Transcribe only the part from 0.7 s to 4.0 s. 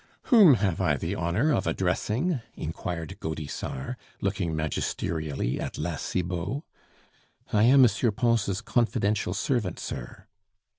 I the honor of addressing?" inquired Gaudissart,